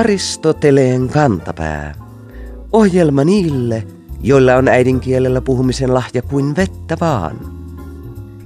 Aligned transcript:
Aristoteleen 0.00 1.08
kantapää. 1.08 1.94
Ohjelma 2.72 3.24
niille, 3.24 3.82
joilla 4.22 4.54
on 4.54 4.68
äidinkielellä 4.68 5.40
puhumisen 5.40 5.94
lahja 5.94 6.22
kuin 6.22 6.56
vettä 6.56 6.96
vaan. 7.00 7.36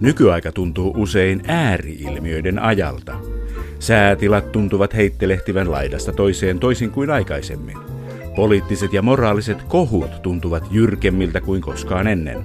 Nykyaika 0.00 0.52
tuntuu 0.52 0.94
usein 0.96 1.42
ääriilmiöiden 1.46 2.58
ajalta. 2.58 3.16
Säätilat 3.78 4.52
tuntuvat 4.52 4.94
heittelehtivän 4.94 5.70
laidasta 5.70 6.12
toiseen 6.12 6.58
toisin 6.58 6.90
kuin 6.90 7.10
aikaisemmin. 7.10 7.76
Poliittiset 8.36 8.92
ja 8.92 9.02
moraaliset 9.02 9.62
kohut 9.62 10.22
tuntuvat 10.22 10.64
jyrkemmiltä 10.70 11.40
kuin 11.40 11.60
koskaan 11.60 12.06
ennen. 12.06 12.44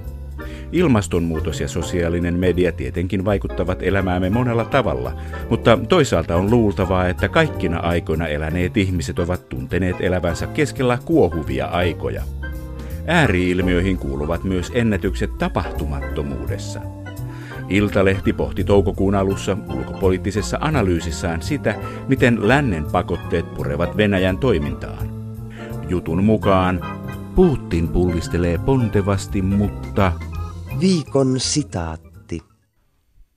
Ilmastonmuutos 0.72 1.60
ja 1.60 1.68
sosiaalinen 1.68 2.34
media 2.34 2.72
tietenkin 2.72 3.24
vaikuttavat 3.24 3.82
elämäämme 3.82 4.30
monella 4.30 4.64
tavalla, 4.64 5.12
mutta 5.50 5.78
toisaalta 5.88 6.36
on 6.36 6.50
luultavaa, 6.50 7.08
että 7.08 7.28
kaikkina 7.28 7.78
aikoina 7.78 8.26
eläneet 8.26 8.76
ihmiset 8.76 9.18
ovat 9.18 9.48
tunteneet 9.48 9.96
elävänsä 10.00 10.46
keskellä 10.46 10.98
kuohuvia 11.04 11.66
aikoja. 11.66 12.22
Ääriilmiöihin 13.06 13.98
kuuluvat 13.98 14.44
myös 14.44 14.72
ennätykset 14.74 15.38
tapahtumattomuudessa. 15.38 16.80
Iltalehti 17.68 18.32
pohti 18.32 18.64
toukokuun 18.64 19.14
alussa 19.14 19.56
ulkopoliittisessa 19.76 20.58
analyysissään 20.60 21.42
sitä, 21.42 21.74
miten 22.08 22.48
lännen 22.48 22.84
pakotteet 22.92 23.54
purevat 23.54 23.96
Venäjän 23.96 24.38
toimintaan. 24.38 25.10
Jutun 25.88 26.24
mukaan 26.24 26.80
Putin 27.34 27.88
pullistelee 27.88 28.58
pontevasti, 28.58 29.42
mutta 29.42 30.12
Viikon 30.80 31.40
sitaatti. 31.40 32.40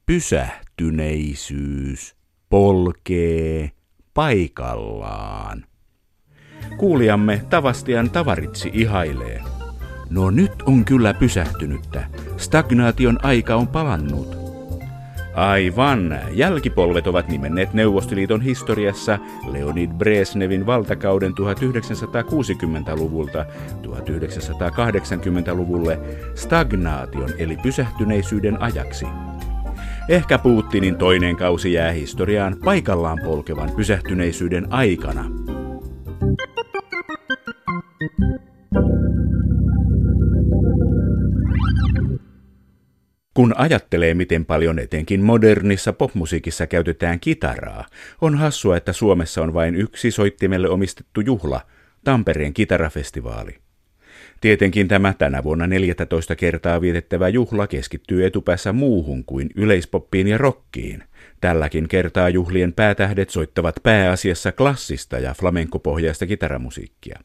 pysähtyneisyys 0.05 2.15
polkee 2.49 3.71
paikallaan. 4.13 5.65
Kuulijamme 6.77 7.45
Tavastian 7.49 8.09
Tavaritsi 8.09 8.71
ihailee. 8.73 9.41
No 10.09 10.29
nyt 10.29 10.61
on 10.61 10.85
kyllä 10.85 11.13
pysähtynyttä. 11.13 12.07
Stagnaation 12.37 13.19
aika 13.23 13.55
on 13.55 13.67
palannut. 13.67 14.42
Aivan. 15.33 16.19
Jälkipolvet 16.31 17.07
ovat 17.07 17.27
nimenneet 17.27 17.73
Neuvostoliiton 17.73 18.41
historiassa 18.41 19.19
Leonid 19.51 19.91
Brezhnevin 19.91 20.65
valtakauden 20.65 21.31
1960-luvulta 21.31 23.45
1980-luvulle 23.81 25.99
stagnaation 26.35 27.29
eli 27.37 27.57
pysähtyneisyyden 27.63 28.61
ajaksi. 28.61 29.05
Ehkä 30.09 30.37
Putinin 30.37 30.95
toinen 30.95 31.35
kausi 31.35 31.73
jää 31.73 31.91
historiaan 31.91 32.55
paikallaan 32.65 33.19
polkevan 33.23 33.71
pysähtyneisyyden 33.75 34.73
aikana. 34.73 35.25
Kun 43.33 43.53
ajattelee, 43.57 44.13
miten 44.13 44.45
paljon 44.45 44.79
etenkin 44.79 45.21
modernissa 45.21 45.93
popmusiikissa 45.93 46.67
käytetään 46.67 47.19
kitaraa, 47.19 47.85
on 48.21 48.37
hassua, 48.37 48.77
että 48.77 48.93
Suomessa 48.93 49.41
on 49.41 49.53
vain 49.53 49.75
yksi 49.75 50.11
soittimelle 50.11 50.69
omistettu 50.69 51.21
juhla, 51.21 51.61
Tampereen 52.03 52.53
kitarafestivaali. 52.53 53.57
Tietenkin 54.41 54.87
tämä 54.87 55.13
tänä 55.13 55.43
vuonna 55.43 55.67
14 55.67 56.35
kertaa 56.35 56.81
vietettävä 56.81 57.29
juhla 57.29 57.67
keskittyy 57.67 58.25
etupäässä 58.25 58.73
muuhun 58.73 59.25
kuin 59.25 59.49
yleispoppiin 59.55 60.27
ja 60.27 60.37
rockiin. 60.37 61.03
Tälläkin 61.41 61.87
kertaa 61.87 62.29
juhlien 62.29 62.73
päätähdet 62.73 63.29
soittavat 63.29 63.75
pääasiassa 63.83 64.51
klassista 64.51 65.19
ja 65.19 65.33
flamenkopohjaista 65.33 66.25
kitaramusiikkia. 66.25 67.19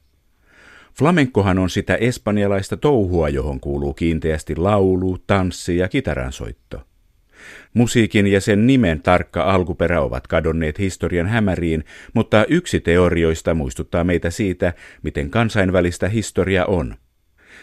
Flamenkohan 0.99 1.59
on 1.59 1.71
sitä 1.71 1.95
espanjalaista 1.95 2.77
touhua, 2.77 3.29
johon 3.29 3.61
kuuluu 3.61 3.95
kiinteästi 3.95 4.57
laulu, 4.57 5.19
tanssi 5.27 5.77
ja 5.77 5.89
kitaransoitto. 5.89 6.83
Musiikin 7.75 8.27
ja 8.27 8.41
sen 8.41 8.67
nimen 8.67 9.03
tarkka 9.03 9.43
alkuperä 9.43 10.01
ovat 10.01 10.27
kadonneet 10.27 10.79
historian 10.79 11.27
hämäriin, 11.27 11.85
mutta 12.15 12.45
yksi 12.49 12.81
teorioista 12.81 13.55
muistuttaa 13.55 14.05
meitä 14.05 14.31
siitä, 14.31 14.73
miten 15.03 15.31
kansainvälistä 15.31 16.09
historia 16.09 16.67
on. 16.67 16.95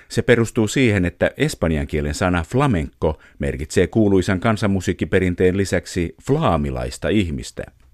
Se 0.10 0.22
perustuu 0.22 0.68
siihen, 0.68 1.06
että 1.06 1.32
espanjan 1.38 1.88
kielen 1.88 2.14
sana 2.14 2.44
flamenco 2.44 3.20
merkitsee 3.40 3.88
kuuluisan 3.88 4.40
kansanmusiikkiperinteen 4.40 5.58
lisäksi 5.58 6.16
flaamilaista 6.28 7.10
ihmistä– 7.10 7.64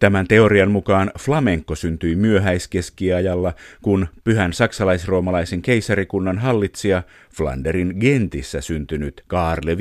Tämän 0.00 0.26
teorian 0.26 0.70
mukaan 0.70 1.10
flamenco 1.18 1.74
syntyi 1.74 2.16
myöhäiskeskiajalla, 2.16 3.52
kun 3.82 4.06
pyhän 4.24 4.52
saksalais-roomalaisen 4.52 5.62
keisarikunnan 5.62 6.38
hallitsija 6.38 7.02
Flanderin 7.34 7.94
Gentissä 8.00 8.60
syntynyt 8.60 9.24
Karle 9.26 9.78
V 9.78 9.80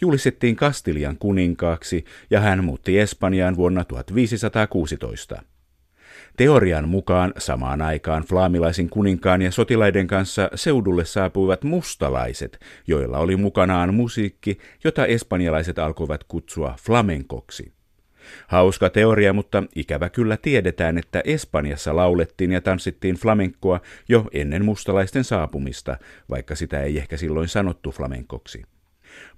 julistettiin 0.00 0.56
Kastilian 0.56 1.16
kuninkaaksi 1.18 2.04
ja 2.30 2.40
hän 2.40 2.64
muutti 2.64 2.98
Espanjaan 2.98 3.56
vuonna 3.56 3.84
1516. 3.84 5.42
Teorian 6.36 6.88
mukaan 6.88 7.32
samaan 7.38 7.82
aikaan 7.82 8.22
flaamilaisin 8.22 8.90
kuninkaan 8.90 9.42
ja 9.42 9.50
sotilaiden 9.50 10.06
kanssa 10.06 10.50
seudulle 10.54 11.04
saapuivat 11.04 11.64
mustalaiset, 11.64 12.60
joilla 12.86 13.18
oli 13.18 13.36
mukanaan 13.36 13.94
musiikki, 13.94 14.58
jota 14.84 15.06
espanjalaiset 15.06 15.78
alkoivat 15.78 16.24
kutsua 16.24 16.74
flamenkoksi. 16.84 17.79
Hauska 18.46 18.90
teoria, 18.90 19.32
mutta 19.32 19.62
ikävä 19.74 20.08
kyllä 20.08 20.36
tiedetään, 20.36 20.98
että 20.98 21.22
Espanjassa 21.24 21.96
laulettiin 21.96 22.52
ja 22.52 22.60
tanssittiin 22.60 23.16
flamenkkoa 23.16 23.80
jo 24.08 24.26
ennen 24.32 24.64
mustalaisten 24.64 25.24
saapumista, 25.24 25.96
vaikka 26.30 26.54
sitä 26.54 26.82
ei 26.82 26.98
ehkä 26.98 27.16
silloin 27.16 27.48
sanottu 27.48 27.90
flamenkoksi. 27.90 28.62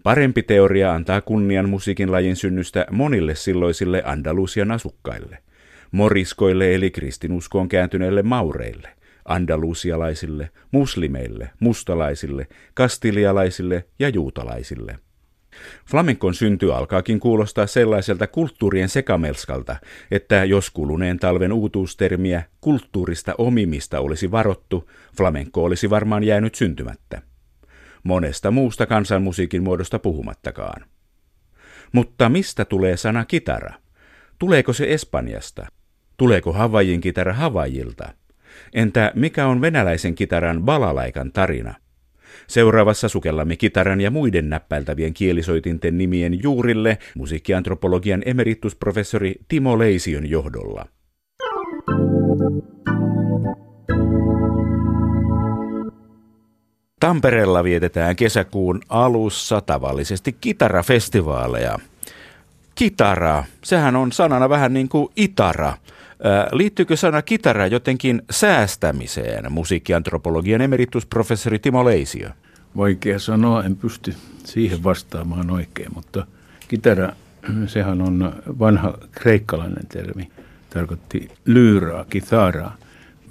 Parempi 0.03 0.43
teoria 0.43 0.95
antaa 0.95 1.21
kunnian 1.21 1.69
musiikin 1.69 2.13
lajin 2.13 2.37
synnystä 2.37 2.87
monille 2.91 3.35
silloisille 3.35 4.03
Andalusian 4.07 4.71
asukkaille. 4.71 5.39
Moriskoille 5.93 6.75
eli 6.75 6.91
kristinuskoon 6.91 7.69
kääntyneille 7.69 8.23
maureille, 8.23 8.89
andalusialaisille, 9.25 10.51
muslimeille, 10.71 11.51
mustalaisille, 11.61 12.47
kastilialaisille 12.75 13.85
ja 13.99 14.09
juutalaisille– 14.09 14.99
Flamenkon 15.91 16.35
synty 16.35 16.73
alkaakin 16.73 17.21
kuulostaa 17.21 17.67
sellaiselta 17.67 18.27
kulttuurien 18.27 18.89
sekamelskalta, 18.89 19.77
että 20.11 20.45
jos 20.45 20.71
kuluneen 20.71 21.19
talven 21.19 21.53
uutuustermiä 21.53 22.43
kulttuurista 22.61 23.35
omimista 23.39 24.01
olisi 24.01 24.31
varottu, 24.31 24.91
flamenko 25.17 25.65
olisi 25.65 25.91
varmaan 25.91 26.25
jäänyt 26.25 26.55
syntymättä. 26.55 27.23
Monesta 28.03 28.51
muusta 28.51 28.87
kansanmusiikin 28.87 29.63
muodosta 29.63 29.99
puhumattakaan. 29.99 30.85
Mutta 31.93 32.29
mistä 32.29 32.65
tulee 32.65 32.97
sana 32.97 33.25
kitara? 33.25 33.75
Tuleeko 34.39 34.73
se 34.73 34.93
Espanjasta? 34.93 35.67
Tuleeko 36.17 36.53
Havajin 36.53 37.01
kitara 37.01 37.33
Havajilta? 37.33 38.09
Entä 38.73 39.13
mikä 39.15 39.47
on 39.47 39.61
venäläisen 39.61 40.15
kitaran 40.15 40.63
balalaikan 40.63 41.33
tarina? 41.33 41.75
Seuraavassa 42.47 43.09
sukellamme 43.09 43.57
kitaran 43.57 44.01
ja 44.01 44.11
muiden 44.11 44.51
näppäiltävien 44.51 45.15
kielisoitinten 45.15 45.99
nimien 45.99 46.43
juurille 46.43 46.99
musiikkiantropologian 47.17 48.23
emeritusprofessori 48.27 49.35
Timo 49.49 49.79
Leision 49.79 50.31
johdolla. 50.31 50.87
Tampereella 57.01 57.65
vietetään 57.65 58.17
kesäkuun 58.17 58.81
alussa 58.89 59.61
tavallisesti 59.61 60.37
kitarafestivaaleja. 60.41 61.79
Kitara, 62.75 63.45
sehän 63.65 63.97
on 63.97 64.13
sanana 64.13 64.49
vähän 64.49 64.73
niin 64.73 64.89
kuin 64.89 65.09
itara. 65.17 65.75
Liittyykö 66.53 66.97
sana 66.97 67.23
kitara 67.23 67.67
jotenkin 67.67 68.23
säästämiseen, 68.31 69.53
musiikkiantropologian 69.53 70.61
emeritusprofessori 70.61 71.59
Timo 71.59 71.85
Leisio? 71.85 72.29
Vaikea 72.77 73.19
sanoa, 73.19 73.65
en 73.65 73.77
pysty 73.77 74.15
siihen 74.45 74.85
vastaamaan 74.85 75.51
oikein, 75.51 75.91
mutta 75.95 76.27
kitara, 76.69 77.13
sehän 77.67 78.03
on 78.03 78.43
vanha 78.59 78.99
kreikkalainen 79.11 79.87
termi, 79.89 80.31
tarkoitti 80.71 81.31
lyyraa, 81.45 82.05
kitaraa, 82.05 82.77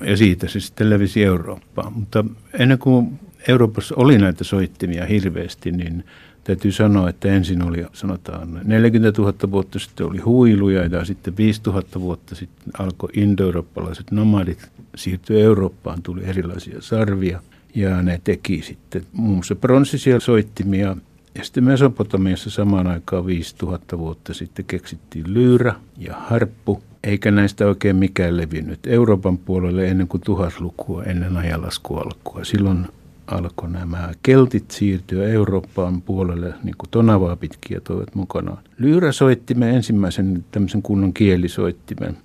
ja 0.03 0.17
siitä 0.17 0.47
se 0.47 0.59
sitten 0.59 0.89
levisi 0.89 1.23
Eurooppaan. 1.23 1.93
Mutta 1.93 2.25
ennen 2.59 2.79
kuin 2.79 3.19
Euroopassa 3.47 3.95
oli 3.97 4.17
näitä 4.17 4.43
soittimia 4.43 5.05
hirveästi, 5.05 5.71
niin 5.71 6.03
täytyy 6.43 6.71
sanoa, 6.71 7.09
että 7.09 7.27
ensin 7.27 7.63
oli 7.63 7.85
sanotaan 7.93 8.61
40 8.63 9.21
000 9.21 9.33
vuotta 9.51 9.79
sitten 9.79 10.05
oli 10.05 10.17
huiluja 10.17 10.85
ja 10.85 11.05
sitten 11.05 11.37
5 11.37 11.61
000 11.65 11.83
vuotta 11.99 12.35
sitten 12.35 12.73
alkoi 12.79 13.09
indoeurooppalaiset 13.13 14.11
nomadit 14.11 14.71
siirtyä 14.95 15.39
Eurooppaan, 15.39 16.03
tuli 16.03 16.23
erilaisia 16.25 16.81
sarvia 16.81 17.41
ja 17.75 18.01
ne 18.01 18.21
teki 18.23 18.61
sitten 18.61 19.05
muun 19.13 19.35
muassa 19.35 19.55
pronssisia 19.55 20.19
soittimia 20.19 20.95
ja 21.35 21.43
sitten 21.43 21.63
Mesopotamiassa 21.63 22.49
samaan 22.49 22.87
aikaan 22.87 23.25
5000 23.25 23.97
vuotta 23.97 24.33
sitten 24.33 24.65
keksittiin 24.65 25.33
lyyrä 25.33 25.75
ja 25.97 26.15
harppu 26.15 26.83
eikä 27.03 27.31
näistä 27.31 27.67
oikein 27.67 27.95
mikään 27.95 28.37
levinnyt. 28.37 28.79
Euroopan 28.87 29.37
puolelle 29.37 29.87
ennen 29.87 30.07
kuin 30.07 30.21
tuhatlukua, 30.25 31.03
ennen 31.03 31.37
ajalaskua 31.37 32.01
alkua. 32.01 32.43
Silloin 32.43 32.87
alkoi 33.27 33.69
nämä 33.69 34.09
keltit 34.23 34.71
siirtyä 34.71 35.27
Eurooppaan 35.27 36.01
puolelle, 36.01 36.53
niin 36.63 36.75
kuin 36.77 36.89
tonavaa 36.89 37.35
pitkiä 37.35 37.79
toivat 37.79 38.15
mukanaan. 38.15 38.63
Lyyrä 38.77 39.11
soitti 39.11 39.53
me 39.53 39.69
ensimmäisen 39.69 40.45
tämmöisen 40.51 40.81
kunnon 40.81 41.13
kielisoittimen. 41.13 42.17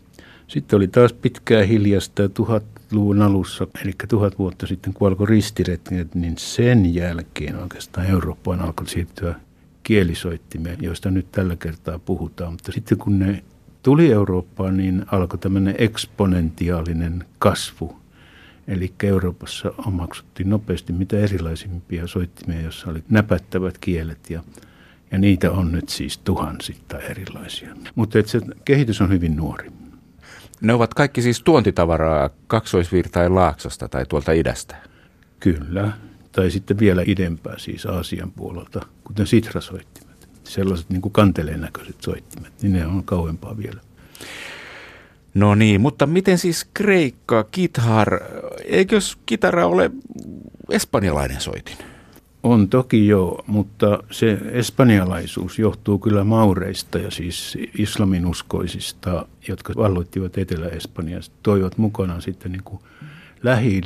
Sitten 0.46 0.76
oli 0.76 0.88
taas 0.88 1.12
pitkää 1.12 1.62
hiljasta 1.62 2.28
tuhatluvun 2.28 3.23
alussa, 3.23 3.67
eli 3.84 3.93
tuhat 4.08 4.38
vuotta 4.38 4.67
sitten, 4.67 4.93
kun 4.93 5.08
alkoi 5.08 5.26
ristiretket, 5.26 6.14
niin 6.14 6.34
sen 6.38 6.94
jälkeen 6.94 7.56
oikeastaan 7.56 8.06
Eurooppaan 8.06 8.61
alkoi 8.61 8.88
siirtyä 8.88 9.34
kielisoittimeen, 9.82 10.78
joista 10.81 11.11
nyt 11.11 11.32
tällä 11.32 11.56
kertaa 11.56 11.99
puhutaan. 11.99 12.52
Mutta 12.52 12.73
sitten 12.73 12.99
kun 12.99 13.19
ne 13.19 13.43
tuli 13.86 14.12
Eurooppaan, 14.12 14.76
niin 14.76 15.06
alkoi 15.12 15.38
tämmöinen 15.38 15.74
eksponentiaalinen 15.78 17.24
kasvu. 17.38 17.96
Eli 18.68 18.92
Euroopassa 19.02 19.72
omaksuttiin 19.86 20.50
nopeasti 20.50 20.92
mitä 20.92 21.18
erilaisimpia 21.18 22.06
soittimia, 22.06 22.60
joissa 22.60 22.90
oli 22.90 23.04
näpättävät 23.08 23.78
kielet 23.78 24.30
ja, 24.30 24.42
ja 25.10 25.18
niitä 25.18 25.50
on 25.50 25.72
nyt 25.72 25.88
siis 25.88 26.18
tuhansittain 26.18 27.04
erilaisia. 27.04 27.76
Mutta 27.94 28.18
se 28.26 28.40
kehitys 28.64 29.00
on 29.00 29.10
hyvin 29.10 29.36
nuori. 29.36 29.70
Ne 30.60 30.72
ovat 30.72 30.94
kaikki 30.94 31.22
siis 31.22 31.42
tuontitavaraa 31.42 32.30
kaksoisvirtain 32.46 33.34
laaksosta 33.34 33.88
tai 33.88 34.06
tuolta 34.06 34.32
idästä? 34.32 34.76
Kyllä, 35.40 35.92
tai 36.32 36.50
sitten 36.50 36.78
vielä 36.78 37.02
idempää 37.06 37.58
siis 37.58 37.86
Aasian 37.86 38.32
puolelta, 38.32 38.86
kuten 39.04 39.26
sitrasoittimet. 39.26 39.95
Sellaiset 40.46 40.90
niin 40.90 41.02
kuin 41.02 41.12
kanteleen 41.12 41.60
näköiset 41.60 41.96
soittimet, 42.00 42.52
niin 42.62 42.72
ne 42.72 42.87
on 42.87 43.04
kauempaa 43.04 43.56
vielä. 43.56 43.81
No 45.34 45.54
niin, 45.54 45.81
mutta 45.81 46.06
miten 46.06 46.38
siis 46.38 46.66
Kreikka, 46.75 47.44
kithar, 47.44 48.20
eikö 48.64 48.98
kitara 49.26 49.66
ole 49.66 49.90
espanjalainen 50.70 51.40
soitin? 51.40 51.76
On 52.43 52.69
toki 52.69 53.06
joo, 53.06 53.44
mutta 53.46 54.02
se 54.10 54.38
espanjalaisuus 54.52 55.58
johtuu 55.58 55.98
kyllä 55.98 56.25
maureista 56.25 56.99
ja 56.99 57.10
siis 57.10 57.58
islaminuskoisista, 57.78 59.26
jotka 59.49 59.72
valloittivat 59.76 60.38
Etelä-Espanjasta, 60.38 61.34
toivat 61.42 61.78
mukanaan 61.78 62.22
sitten 62.22 62.52
niin 62.52 62.62
kuin 62.64 62.81
lähi 63.42 63.81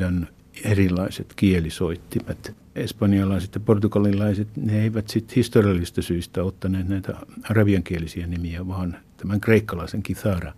erilaiset 0.64 1.32
kielisoittimet. 1.36 2.54
Espanjalaiset 2.74 3.54
ja 3.54 3.60
portugalilaiset, 3.60 4.48
ne 4.56 4.82
eivät 4.82 5.08
sitten 5.08 5.36
historiallisista 5.36 6.02
syistä 6.02 6.44
ottaneet 6.44 6.88
näitä 6.88 7.16
arabiankielisiä 7.50 8.26
nimiä, 8.26 8.68
vaan 8.68 8.96
tämän 9.16 9.40
kreikkalaisen 9.40 10.02
kithara 10.02 10.52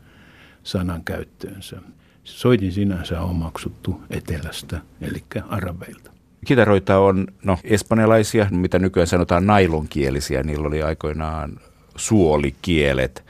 sanan 0.63 1.05
käyttöönsä. 1.05 1.77
Soitin 2.25 2.73
sinänsä 2.73 3.21
on 3.21 3.31
omaksuttu 3.31 4.01
etelästä, 4.11 4.81
eli 5.01 5.25
arabeilta. 5.49 6.11
Kitaroita 6.45 6.99
on 6.99 7.27
no, 7.45 7.59
espanjalaisia, 7.65 8.47
mitä 8.51 8.79
nykyään 8.79 9.07
sanotaan 9.07 9.47
nailonkielisiä. 9.47 10.43
Niillä 10.43 10.69
oli 10.69 10.83
aikoinaan 10.83 11.61
suolikielet. 11.97 13.25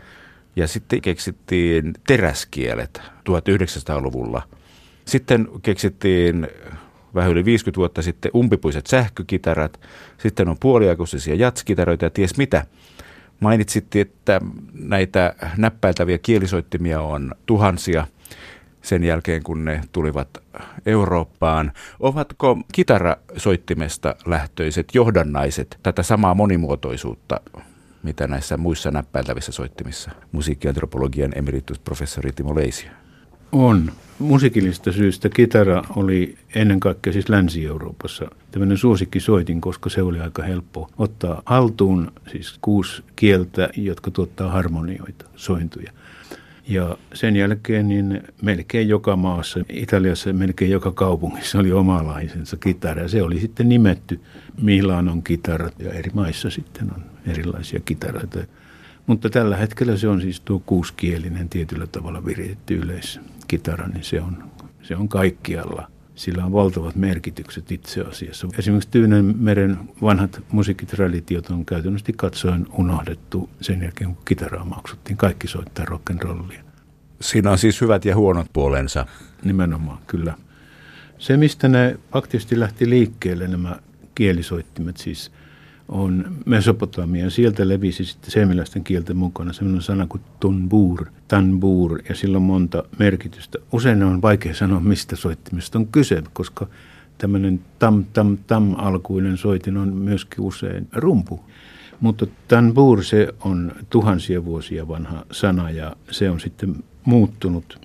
Ja 0.57 0.69
sitten 0.69 1.01
keksittiin 1.01 1.95
teräskielet 2.07 3.01
1900-luvulla. 3.31 4.43
Sitten 5.05 5.49
keksittiin 5.63 6.49
vähän 7.15 7.31
yli 7.31 7.45
50 7.45 7.79
vuotta 7.79 8.03
sitten 8.03 8.31
umpipuiset 8.35 8.87
sähkökitarat. 8.87 9.81
Sitten 10.19 10.49
on 10.49 10.57
puoliakuisisia 10.61 11.35
jatskitaroita 11.35 12.05
ja 12.05 12.11
ties 12.11 12.37
mitä. 12.37 12.67
Mainitsitte, 13.41 14.01
että 14.01 14.41
näitä 14.73 15.35
näppäiltäviä 15.57 16.19
kielisoittimia 16.19 17.01
on 17.01 17.35
tuhansia– 17.47 18.07
sen 18.83 19.05
jälkeen, 19.05 19.43
kun 19.43 19.65
ne 19.65 19.81
tulivat 19.93 20.29
Eurooppaan. 20.87 21.73
Ovatko 22.01 22.59
kitarasoittimesta 22.73 24.15
lähtöiset 24.27 24.89
johdannaiset 24.95 25.79
tätä 25.83 26.03
samaa 26.03 26.35
monimuotoisuutta, 26.35 27.41
mitä 28.03 28.27
näissä 28.27 28.57
muissa 28.57 28.91
näppäiltävissä 28.91 29.53
soittimissa? 29.53 30.11
Musiikkiantropologian 30.33 31.33
emeritusprofessori 31.39 32.33
Timo 32.33 32.55
Leisia. 32.55 33.02
On. 33.53 33.93
Musiikillisesta 34.19 34.93
syystä 34.93 35.29
kitara 35.29 35.83
oli 35.97 36.35
ennen 36.55 36.81
kaikkea 36.81 37.13
siis 37.13 37.29
Länsi-Euroopassa 37.29 38.31
tämmöinen 38.51 38.77
suosikkisoitin, 38.79 39.61
koska 39.61 39.91
se 39.91 40.03
oli 40.03 40.21
aika 40.21 40.43
helppo 40.43 40.91
ottaa 40.99 41.43
haltuun 41.47 42.13
siis 42.33 42.59
kuusi 42.61 43.03
kieltä, 43.17 43.69
jotka 43.77 44.11
tuottaa 44.11 44.51
harmonioita, 44.51 45.25
sointuja. 45.37 45.93
Ja 46.69 46.97
sen 47.15 47.37
jälkeen 47.37 47.89
niin 47.89 48.23
melkein 48.43 48.89
joka 48.89 49.17
maassa, 49.17 49.61
Italiassa 49.69 50.33
melkein 50.33 50.71
joka 50.71 50.93
kaupungissa 50.93 51.59
oli 51.59 51.73
omalaisensa 51.73 52.57
kitara. 52.57 53.09
Se 53.09 53.23
oli 53.23 53.41
sitten 53.41 53.69
nimetty 53.69 54.21
Milanon 54.63 55.23
kitarat 55.23 55.75
ja 55.81 55.93
eri 55.93 56.11
maissa 56.15 56.51
sitten 56.51 56.91
on 56.95 57.03
erilaisia 57.27 57.81
kitaroita. 57.85 58.39
Mutta 59.07 59.31
tällä 59.31 59.57
hetkellä 59.57 59.97
se 59.97 60.09
on 60.09 60.21
siis 60.21 60.41
tuo 60.41 60.63
kuuskielinen 60.67 61.49
tietyllä 61.49 61.87
tavalla 61.87 62.25
viritetty 62.25 62.75
yleiskitara, 62.75 63.89
niin 63.89 64.05
se 64.05 64.21
on, 64.21 64.45
se 64.83 64.97
on 64.97 65.09
kaikkialla. 65.09 65.89
Sillä 66.15 66.45
on 66.45 66.53
valtavat 66.53 66.97
merkitykset 66.97 67.73
itse 67.73 68.01
asiassa. 68.01 68.49
Esimerkiksi 68.59 68.89
Tyynenmeren 68.91 69.79
vanhat 70.03 70.41
musiikkitraditiot 70.53 71.51
on 71.51 71.65
käytännössä 71.65 72.13
katsoen 72.17 72.67
unohdettu 72.79 73.51
sen 73.61 73.83
jälkeen, 73.83 74.15
kun 74.15 74.25
kitaraa 74.25 74.65
maksuttiin. 74.65 75.17
Kaikki 75.17 75.49
soittaa 75.49 75.85
rock'n'rollia. 75.85 76.65
Siinä 77.21 77.51
on 77.51 77.59
siis 77.59 77.81
hyvät 77.81 78.05
ja 78.05 78.17
huonot 78.17 78.47
puolensa. 78.53 79.07
Nimenomaan, 79.45 79.99
kyllä. 80.07 80.35
Se, 81.19 81.37
mistä 81.37 81.69
ne 81.69 81.99
aktiivisesti 82.13 82.61
lähti 82.61 82.91
liikkeelle, 82.91 83.49
nämä 83.49 83.79
kielisoittimet 84.15 84.97
siis– 84.97 85.31
on 85.89 86.37
Mesopotamia. 86.47 87.31
Sieltä 87.31 87.69
levisi 87.69 88.05
sitten 88.05 88.31
seemiläisten 88.31 88.85
kielten 88.85 89.17
mukana 89.17 89.53
sellainen 89.53 89.83
sana 89.83 90.07
kuin 90.07 90.23
tunbur, 90.41 91.07
tanbur, 91.29 92.03
ja 92.09 92.15
sillä 92.15 92.37
on 92.37 92.43
monta 92.43 92.83
merkitystä. 92.99 93.59
Usein 93.73 94.03
on 94.03 94.23
vaikea 94.23 94.55
sanoa, 94.55 94.81
mistä 94.81 95.17
soittimesta 95.17 95.79
on 95.79 95.87
kyse, 95.87 96.23
koska 96.33 96.67
tämmöinen 97.19 97.61
tam-tam-tam-alkuinen 97.79 99.37
soitin 99.37 99.77
on 99.77 99.95
myöskin 99.95 100.45
usein 100.45 100.89
rumpu. 100.93 101.41
Mutta 102.01 102.27
tanbur, 102.49 103.05
se 103.05 103.29
on 103.41 103.73
tuhansia 103.91 104.45
vuosia 104.45 104.89
vanha 104.89 105.25
sana, 105.31 105.71
ja 105.71 105.97
se 106.11 106.31
on 106.31 106.41
sitten 106.41 106.85
muuttunut 107.05 107.81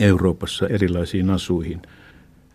Euroopassa 0.00 0.68
erilaisiin 0.68 1.30
asuihin– 1.30 1.82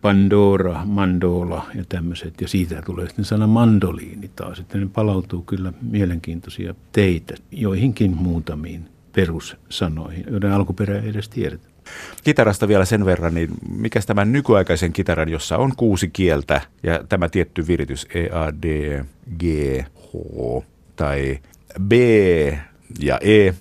Pandora, 0.03 0.86
Mandola 0.86 1.65
ja 1.75 1.83
tämmöiset. 1.89 2.41
Ja 2.41 2.48
siitä 2.48 2.81
tulee 2.81 3.07
sitten 3.07 3.25
sana 3.25 3.48
mandoliini 3.48 4.31
taas. 4.36 4.60
Että 4.60 4.77
ne 4.77 4.88
palautuu 4.93 5.41
kyllä 5.41 5.74
mielenkiintoisia 5.81 6.75
teitä 6.91 7.33
joihinkin 7.51 8.17
muutamiin 8.17 8.86
perussanoihin, 9.15 10.25
joiden 10.31 10.51
alkuperä 10.51 11.00
ei 11.00 11.10
edes 11.10 11.29
tiedetä. 11.29 11.67
Kitarasta 12.24 12.67
vielä 12.67 12.86
sen 12.86 13.05
verran, 13.05 13.33
niin 13.33 13.50
mikä 13.69 14.00
tämä 14.05 14.25
nykyaikaisen 14.25 14.93
kitaran, 14.93 15.29
jossa 15.29 15.57
on 15.57 15.72
kuusi 15.77 16.10
kieltä 16.10 16.62
ja 16.83 17.03
tämä 17.10 17.29
tietty 17.29 17.67
viritys 17.67 18.07
E, 18.13 18.25
A, 18.25 18.53
D, 18.62 19.00
G, 19.39 19.43
H 19.95 20.63
tai 20.95 21.39
B 21.88 21.91
ja 23.00 23.19
E, 23.22 23.53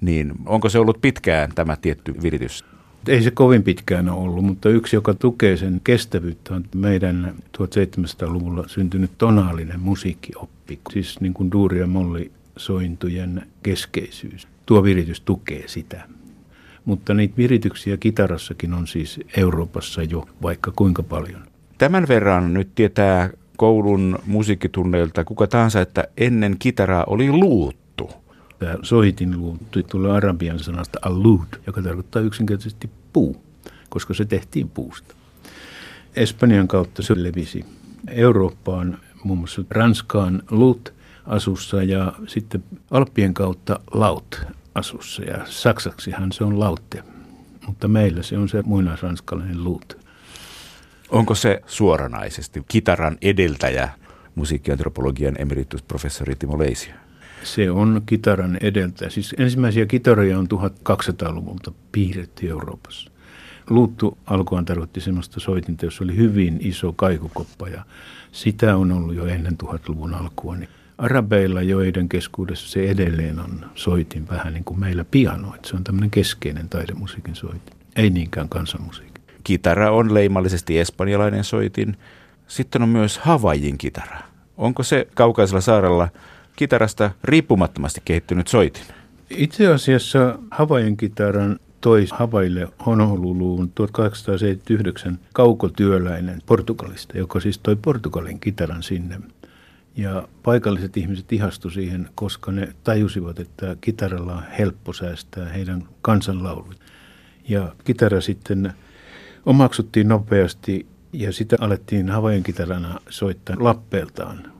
niin 0.00 0.32
onko 0.46 0.68
se 0.68 0.78
ollut 0.78 1.00
pitkään 1.00 1.50
tämä 1.54 1.76
tietty 1.76 2.14
viritys? 2.22 2.71
Ei 3.08 3.22
se 3.22 3.30
kovin 3.30 3.62
pitkään 3.62 4.08
ole 4.08 4.22
ollut, 4.22 4.44
mutta 4.44 4.68
yksi, 4.68 4.96
joka 4.96 5.14
tukee 5.14 5.56
sen 5.56 5.80
kestävyyttä, 5.84 6.54
on 6.54 6.64
meidän 6.74 7.34
1700-luvulla 7.58 8.68
syntynyt 8.68 9.10
tonaalinen 9.18 9.80
musiikkioppi. 9.80 10.78
Siis 10.92 11.20
niin 11.20 11.34
kuin 11.34 11.52
duuri- 11.52 11.78
ja 11.78 11.86
mollisointujen 11.86 13.42
keskeisyys. 13.62 14.48
Tuo 14.66 14.82
viritys 14.82 15.20
tukee 15.20 15.68
sitä. 15.68 16.04
Mutta 16.84 17.14
niitä 17.14 17.36
virityksiä 17.36 17.96
kitarassakin 17.96 18.74
on 18.74 18.86
siis 18.86 19.20
Euroopassa 19.36 20.02
jo 20.02 20.28
vaikka 20.42 20.72
kuinka 20.76 21.02
paljon. 21.02 21.42
Tämän 21.78 22.08
verran 22.08 22.54
nyt 22.54 22.68
tietää 22.74 23.30
koulun 23.56 24.18
musiikkitunneilta 24.26 25.24
kuka 25.24 25.46
tahansa, 25.46 25.80
että 25.80 26.04
ennen 26.16 26.56
kitaraa 26.58 27.04
oli 27.06 27.32
luut 27.32 27.76
tämä 28.62 28.78
soitin 28.82 29.36
tulee 29.90 30.12
arabian 30.12 30.58
sanasta 30.58 30.98
alud, 31.02 31.46
joka 31.66 31.82
tarkoittaa 31.82 32.22
yksinkertaisesti 32.22 32.90
puu, 33.12 33.42
koska 33.88 34.14
se 34.14 34.24
tehtiin 34.24 34.68
puusta. 34.68 35.14
Espanjan 36.16 36.68
kautta 36.68 37.02
se 37.02 37.22
levisi 37.22 37.64
Eurooppaan, 38.08 38.98
muun 39.24 39.38
muassa 39.38 39.64
Ranskaan 39.70 40.42
lut 40.50 40.94
asussa 41.26 41.82
ja 41.82 42.12
sitten 42.26 42.64
Alppien 42.90 43.34
kautta 43.34 43.80
laut 43.92 44.40
asussa 44.74 45.22
ja 45.22 45.46
saksaksihan 45.46 46.32
se 46.32 46.44
on 46.44 46.60
lautte, 46.60 47.04
mutta 47.66 47.88
meillä 47.88 48.22
se 48.22 48.38
on 48.38 48.48
se 48.48 48.62
muinaisranskalainen 48.62 49.64
lut. 49.64 49.96
Onko 51.10 51.34
se 51.34 51.62
suoranaisesti 51.66 52.62
kitaran 52.68 53.18
edeltäjä 53.22 53.88
musiikkiantropologian 54.34 55.34
emeritusprofessori 55.38 56.34
Timo 56.34 56.58
Leisia? 56.58 56.94
Se 57.42 57.70
on 57.70 58.02
kitaran 58.06 58.58
edeltä. 58.60 59.10
Siis 59.10 59.34
ensimmäisiä 59.38 59.86
kitaroja 59.86 60.38
on 60.38 60.46
1200-luvulta 60.54 61.72
piirretty 61.92 62.48
Euroopassa. 62.48 63.10
Luuttu 63.70 64.18
alkuaan 64.26 64.64
tarkoitti 64.64 65.00
sellaista 65.00 65.40
soitinta, 65.40 65.84
jossa 65.84 66.04
oli 66.04 66.16
hyvin 66.16 66.58
iso 66.60 66.92
kaikukoppa 66.92 67.68
ja 67.68 67.84
sitä 68.32 68.76
on 68.76 68.92
ollut 68.92 69.14
jo 69.14 69.26
ennen 69.26 69.56
1000-luvun 69.64 70.14
alkua. 70.14 70.56
Niin 70.56 70.68
arabeilla, 70.98 71.62
joiden 71.62 72.08
keskuudessa 72.08 72.68
se 72.68 72.90
edelleen 72.90 73.38
on 73.40 73.70
soitin 73.74 74.28
vähän 74.28 74.52
niin 74.52 74.64
kuin 74.64 74.80
meillä 74.80 75.04
piano. 75.04 75.54
Että 75.54 75.68
se 75.68 75.76
on 75.76 75.84
tämmöinen 75.84 76.10
keskeinen 76.10 76.68
taidemusiikin 76.68 77.34
soitin, 77.34 77.76
ei 77.96 78.10
niinkään 78.10 78.48
kansanmusiikki. 78.48 79.20
Kitara 79.44 79.90
on 79.90 80.14
leimallisesti 80.14 80.78
espanjalainen 80.78 81.44
soitin. 81.44 81.96
Sitten 82.46 82.82
on 82.82 82.88
myös 82.88 83.18
Havajin 83.18 83.78
kitara. 83.78 84.18
Onko 84.56 84.82
se 84.82 85.08
kaukaisella 85.14 85.60
saarella 85.60 86.08
kitarasta 86.56 87.10
riippumattomasti 87.24 88.00
kehittynyt 88.04 88.48
soitin? 88.48 88.82
Itse 89.30 89.66
asiassa 89.66 90.38
Havajan 90.50 90.96
kitaran 90.96 91.58
toi 91.80 92.06
Havaille 92.10 92.68
Honoluluun 92.86 93.70
1879 93.74 95.18
kaukotyöläinen 95.32 96.42
Portugalista, 96.46 97.18
joka 97.18 97.40
siis 97.40 97.58
toi 97.58 97.76
Portugalin 97.76 98.40
kitaran 98.40 98.82
sinne. 98.82 99.20
Ja 99.96 100.28
paikalliset 100.42 100.96
ihmiset 100.96 101.32
ihastu 101.32 101.70
siihen, 101.70 102.08
koska 102.14 102.52
ne 102.52 102.68
tajusivat, 102.84 103.40
että 103.40 103.76
kitaralla 103.80 104.32
on 104.32 104.42
helppo 104.58 104.92
säästää 104.92 105.48
heidän 105.48 105.84
kansanlaulut. 106.02 106.76
Ja 107.48 107.74
kitara 107.84 108.20
sitten 108.20 108.72
omaksuttiin 109.46 110.08
nopeasti 110.08 110.86
ja 111.12 111.32
sitä 111.32 111.56
alettiin 111.60 112.08
Havajan 112.08 112.42
kitarana 112.42 113.00
soittaa 113.08 113.56
lappeeltaan 113.58 114.52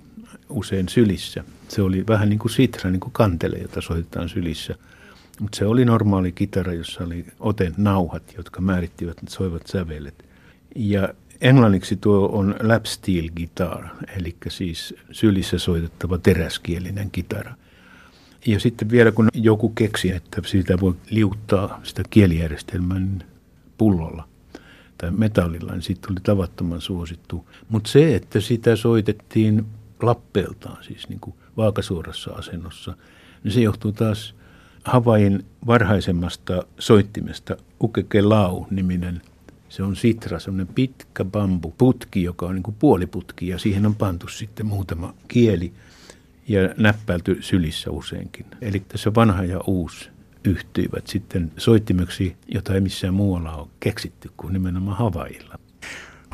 usein 0.48 0.88
sylissä. 0.88 1.44
Se 1.72 1.82
oli 1.82 2.04
vähän 2.08 2.28
niin 2.28 2.38
kuin 2.38 2.52
sitra, 2.52 2.90
niin 2.90 3.00
kuin 3.00 3.12
kantele, 3.12 3.56
jota 3.56 3.80
soitetaan 3.80 4.28
sylissä. 4.28 4.74
Mutta 5.40 5.56
se 5.58 5.66
oli 5.66 5.84
normaali 5.84 6.32
kitara, 6.32 6.72
jossa 6.72 7.04
oli 7.04 7.26
oten 7.40 7.74
nauhat, 7.76 8.34
jotka 8.36 8.60
määrittivät 8.60 9.16
soivat 9.28 9.66
sävelet. 9.66 10.24
Ja 10.76 11.08
englanniksi 11.40 11.96
tuo 11.96 12.28
on 12.28 12.54
lap 12.62 12.84
steel 12.84 13.28
guitar, 13.36 13.84
eli 14.16 14.36
siis 14.48 14.94
sylissä 15.10 15.58
soitettava 15.58 16.18
teräskielinen 16.18 17.10
kitara. 17.10 17.54
Ja 18.46 18.60
sitten 18.60 18.90
vielä 18.90 19.12
kun 19.12 19.28
joku 19.34 19.68
keksi, 19.68 20.12
että 20.12 20.42
siitä 20.46 20.80
voi 20.80 20.94
liuttaa 21.10 21.80
sitä 21.82 22.02
kielijärjestelmää 22.10 22.98
niin 22.98 23.24
pullolla 23.78 24.28
tai 24.98 25.10
metallilla, 25.10 25.72
niin 25.72 25.82
siitä 25.82 26.06
tuli 26.06 26.20
tavattoman 26.22 26.80
suosittu. 26.80 27.46
Mutta 27.68 27.90
se, 27.90 28.14
että 28.14 28.40
sitä 28.40 28.76
soitettiin 28.76 29.66
lappeeltaan, 30.02 30.84
siis 30.84 31.08
niin 31.08 31.20
kuin 31.20 31.36
vaakasuorassa 31.56 32.30
asennossa, 32.30 32.96
niin 33.44 33.52
se 33.52 33.60
johtuu 33.60 33.92
taas 33.92 34.34
Havain 34.84 35.44
varhaisemmasta 35.66 36.62
soittimesta 36.78 37.56
Ukekelau-niminen. 37.82 39.22
Se 39.68 39.82
on 39.82 39.96
sitra, 39.96 40.38
semmoinen 40.38 40.74
pitkä 40.74 41.24
bambu 41.24 41.74
putki, 41.78 42.22
joka 42.22 42.46
on 42.46 42.54
niin 42.54 42.62
kuin 42.62 42.76
puoliputki 42.78 43.48
ja 43.48 43.58
siihen 43.58 43.86
on 43.86 43.94
pantu 43.94 44.28
sitten 44.28 44.66
muutama 44.66 45.14
kieli 45.28 45.72
ja 46.48 46.60
näppäilty 46.76 47.36
sylissä 47.40 47.90
useinkin. 47.90 48.46
Eli 48.60 48.82
tässä 48.88 49.14
vanha 49.14 49.44
ja 49.44 49.60
uusi 49.66 50.10
yhtyivät 50.44 51.06
sitten 51.06 51.52
soittimeksi, 51.56 52.36
jota 52.48 52.74
ei 52.74 52.80
missään 52.80 53.14
muualla 53.14 53.56
ole 53.56 53.68
keksitty 53.80 54.30
kuin 54.36 54.52
nimenomaan 54.52 54.98
Havailla. 54.98 55.58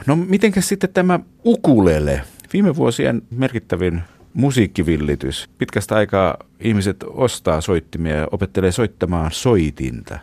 No 0.06 0.16
mitenkäs 0.16 0.68
sitten 0.68 0.90
tämä 0.92 1.20
ukulele? 1.44 2.22
Viime 2.52 2.76
vuosien 2.76 3.22
merkittävin 3.30 4.02
musiikkivillitys. 4.38 5.50
Pitkästä 5.59 5.97
aikaa 5.97 6.37
ihmiset 6.61 7.04
ostaa 7.09 7.61
soittimia 7.61 8.16
ja 8.16 8.28
opettelee 8.30 8.73
soittamaan 8.73 9.33
soitinta. 9.33 10.18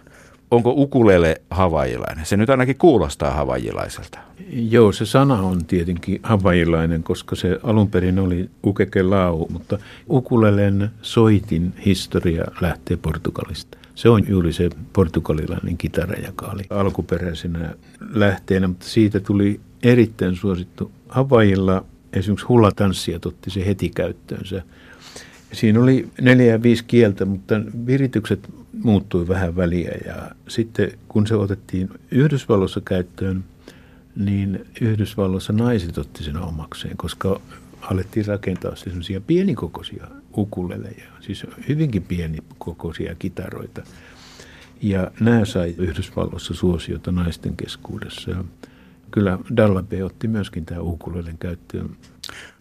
Onko 0.51 0.73
ukulele 0.77 1.41
havaijilainen? 1.49 2.25
Se 2.25 2.37
nyt 2.37 2.49
ainakin 2.49 2.77
kuulostaa 2.77 3.31
havajilaiselta. 3.31 4.19
Joo, 4.49 4.91
se 4.91 5.05
sana 5.05 5.41
on 5.41 5.65
tietenkin 5.65 6.19
havajilainen, 6.23 7.03
koska 7.03 7.35
se 7.35 7.59
alun 7.63 7.89
perin 7.89 8.19
oli 8.19 8.49
ukekelau, 8.65 9.47
mutta 9.49 9.77
ukulelen 10.09 10.91
soitin 11.01 11.73
historia 11.85 12.43
lähtee 12.61 12.97
Portugalista. 12.97 13.77
Se 13.95 14.09
on 14.09 14.23
juuri 14.27 14.53
se 14.53 14.69
portugalilainen 14.93 15.77
kitara, 15.77 16.15
joka 16.25 16.45
oli 16.45 16.63
alkuperäisenä 16.69 17.75
lähteenä, 18.13 18.67
mutta 18.67 18.85
siitä 18.85 19.19
tuli 19.19 19.59
erittäin 19.83 20.35
suosittu. 20.35 20.91
Havajilla 21.09 21.85
esimerkiksi 22.15 22.45
hullatanssijat 22.45 23.25
otti 23.25 23.49
se 23.49 23.65
heti 23.65 23.89
käyttöönsä. 23.89 24.61
Siinä 25.53 25.81
oli 25.81 26.09
neljä 26.21 26.45
ja 26.45 26.63
viisi 26.63 26.83
kieltä, 26.85 27.25
mutta 27.25 27.55
viritykset 27.85 28.49
muuttui 28.83 29.27
vähän 29.27 29.55
väliä 29.55 29.91
ja 30.05 30.31
sitten 30.47 30.91
kun 31.07 31.27
se 31.27 31.35
otettiin 31.35 31.89
Yhdysvalloissa 32.11 32.81
käyttöön, 32.81 33.43
niin 34.15 34.65
Yhdysvalloissa 34.81 35.53
naiset 35.53 35.97
otti 35.97 36.23
sen 36.23 36.37
omakseen, 36.37 36.97
koska 36.97 37.41
alettiin 37.81 38.25
rakentaa 38.25 38.75
sellaisia 38.75 39.21
pienikokoisia 39.21 40.07
ukuleleja, 40.37 41.05
siis 41.21 41.45
hyvinkin 41.67 42.03
pienikokoisia 42.03 43.15
kitaroita. 43.15 43.83
Ja 44.81 45.11
nämä 45.19 45.45
sai 45.45 45.75
Yhdysvalloissa 45.77 46.53
suosiota 46.53 47.11
naisten 47.11 47.57
keskuudessa 47.57 48.31
kyllä 49.15 49.39
Dallabe 49.57 50.03
otti 50.03 50.27
myöskin 50.27 50.65
tämä 50.65 50.81
ukulelen 50.81 51.37
käyttöön. 51.37 51.89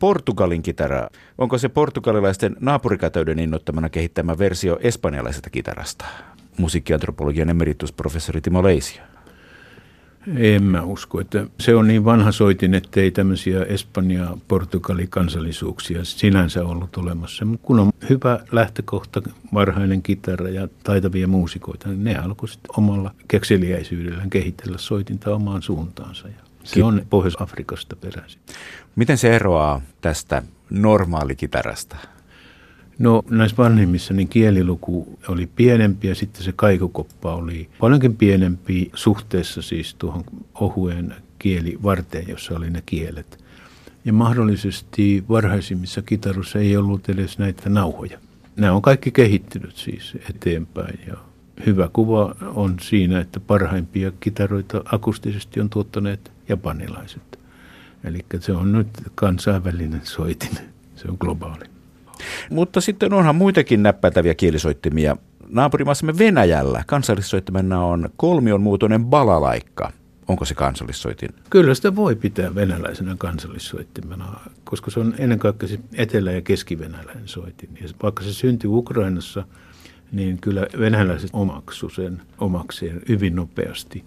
Portugalin 0.00 0.62
kitara, 0.62 1.08
onko 1.38 1.58
se 1.58 1.68
portugalilaisten 1.68 2.56
naapurikätöiden 2.61 3.38
innottamana 3.38 3.88
kehittämä 3.88 4.38
versio 4.38 4.78
espanjalaisesta 4.80 5.50
kitarasta? 5.50 6.04
Musiikkiantropologian 6.58 7.50
emeritusprofessori 7.50 8.40
Timo 8.40 8.62
Leisia. 8.62 9.02
En 10.37 10.62
mä 10.62 10.82
usko, 10.82 11.20
että 11.20 11.46
se 11.61 11.75
on 11.75 11.88
niin 11.88 12.04
vanha 12.04 12.32
soitin, 12.32 12.75
että 12.75 13.00
ei 13.00 13.11
tämmöisiä 13.11 13.62
Espanja, 13.62 14.37
Portugali 14.49 15.06
kansallisuuksia 15.06 16.04
sinänsä 16.04 16.64
ollut 16.64 16.96
olemassa. 16.96 17.44
Mutta 17.44 17.66
kun 17.66 17.80
on 17.80 17.92
hyvä 18.11 18.40
lähtökohta, 18.52 19.23
varhainen 19.54 20.02
kitara 20.02 20.49
ja 20.49 20.68
taitavia 20.84 21.28
muusikoita, 21.28 21.88
niin 21.88 22.04
ne 22.04 22.16
alkoi 22.16 22.49
sitten 22.49 22.70
omalla 22.76 23.14
kekseliäisyydellään 23.28 24.30
kehitellä 24.30 24.78
soitinta 24.78 25.34
omaan 25.34 25.62
suuntaansa. 25.62 26.28
Ja 26.28 26.43
se 26.64 26.85
on 26.85 27.06
Pohjois-Afrikasta 27.11 27.97
peräisin. 27.97 28.40
Miten 28.97 29.18
se 29.18 29.35
eroaa 29.35 29.80
tästä 30.00 30.42
normaalikitarasta? 30.71 31.97
No 32.99 33.23
näissä 33.30 33.56
vanhimmissa 33.56 34.14
niin 34.14 34.28
kieliluku 34.28 35.18
oli 35.28 35.47
pienempi 35.47 36.09
ja 36.09 36.14
sitten 36.14 36.42
se 36.42 36.52
kaikukoppa 36.56 37.35
oli 37.35 37.68
paljonkin 37.80 38.16
pienempi 38.16 38.90
suhteessa 38.94 39.62
siis 39.62 39.94
tuohon 39.94 40.25
ohueen 40.54 41.14
kielivarteen, 41.38 42.28
jossa 42.28 42.56
oli 42.56 42.71
ne 42.71 42.83
kielet. 42.87 43.44
Ja 44.04 44.12
mahdollisesti 44.12 45.25
varhaisimmissa 45.28 46.02
kitarussa 46.02 46.59
ei 46.59 46.76
ollut 46.76 47.09
edes 47.09 47.38
näitä 47.38 47.71
nauhoja. 47.71 48.18
Nämä 48.56 48.73
on 48.73 48.83
kaikki 48.83 49.11
kehittynyt 49.11 49.76
siis 49.76 50.14
eteenpäin 50.30 50.99
ja 51.06 51.14
hyvä 51.66 51.88
kuva 51.92 52.35
on 52.54 52.76
siinä, 52.80 53.21
että 53.21 53.40
parhaimpia 53.40 54.12
kitaroita 54.21 54.83
akustisesti 54.85 55.61
on 55.61 55.71
tuottaneet 55.71 56.33
japanilaiset. 56.48 57.38
Eli 58.04 58.18
se 58.40 58.52
on 58.52 58.72
nyt 58.72 58.88
kansainvälinen 59.14 60.00
soitin, 60.04 60.58
se 60.96 61.08
on 61.08 61.16
globaali. 61.20 61.64
Mutta 62.50 62.80
sitten 62.80 63.12
onhan 63.12 63.36
muitakin 63.36 63.82
näppätäviä 63.82 64.34
kielisoittimia. 64.34 65.16
Naapurimaassamme 65.48 66.18
Venäjällä 66.18 66.84
kansallissoittimena 66.86 67.80
on 67.84 68.10
kolmion 68.16 68.60
muotoinen 68.60 69.04
balalaikka. 69.04 69.92
Onko 70.28 70.44
se 70.44 70.54
kansallissoitin? 70.54 71.30
Kyllä 71.50 71.74
sitä 71.74 71.96
voi 71.96 72.16
pitää 72.16 72.54
venäläisenä 72.54 73.14
kansallissoittimena, 73.18 74.40
koska 74.64 74.90
se 74.90 75.00
on 75.00 75.14
ennen 75.18 75.38
kaikkea 75.38 75.68
etelä- 75.92 76.32
ja 76.32 76.40
keskivenäläinen 76.40 77.28
soitin. 77.28 77.68
Ja 77.80 77.88
vaikka 78.02 78.24
se 78.24 78.32
syntyi 78.32 78.70
Ukrainassa, 78.70 79.44
niin 80.12 80.38
kyllä 80.40 80.66
venäläiset 80.78 81.30
omaksu 81.32 81.88
sen 81.90 82.22
omakseen 82.38 83.02
hyvin 83.08 83.36
nopeasti 83.36 84.04